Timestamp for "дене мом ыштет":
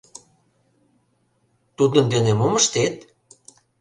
2.13-2.95